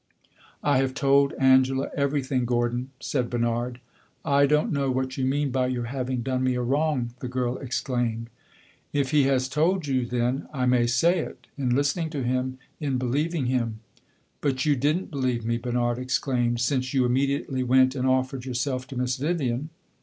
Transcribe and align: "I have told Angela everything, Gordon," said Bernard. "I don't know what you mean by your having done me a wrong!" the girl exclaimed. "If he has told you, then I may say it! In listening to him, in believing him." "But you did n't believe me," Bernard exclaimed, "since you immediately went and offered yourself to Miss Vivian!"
"I 0.63 0.79
have 0.79 0.95
told 0.95 1.33
Angela 1.33 1.91
everything, 1.95 2.43
Gordon," 2.45 2.89
said 2.99 3.29
Bernard. 3.29 3.79
"I 4.25 4.47
don't 4.47 4.71
know 4.71 4.89
what 4.89 5.15
you 5.15 5.25
mean 5.25 5.51
by 5.51 5.67
your 5.67 5.83
having 5.83 6.23
done 6.23 6.43
me 6.43 6.55
a 6.55 6.61
wrong!" 6.63 7.13
the 7.19 7.27
girl 7.27 7.59
exclaimed. 7.59 8.31
"If 8.93 9.11
he 9.11 9.25
has 9.25 9.47
told 9.47 9.85
you, 9.85 10.07
then 10.07 10.47
I 10.51 10.65
may 10.65 10.87
say 10.87 11.19
it! 11.19 11.45
In 11.55 11.75
listening 11.75 12.09
to 12.09 12.23
him, 12.23 12.57
in 12.79 12.97
believing 12.97 13.45
him." 13.45 13.81
"But 14.41 14.65
you 14.65 14.75
did 14.75 14.97
n't 14.97 15.11
believe 15.11 15.45
me," 15.45 15.59
Bernard 15.59 15.99
exclaimed, 15.99 16.59
"since 16.61 16.95
you 16.95 17.05
immediately 17.05 17.61
went 17.61 17.93
and 17.93 18.07
offered 18.07 18.43
yourself 18.43 18.87
to 18.87 18.97
Miss 18.97 19.17
Vivian!" 19.17 19.69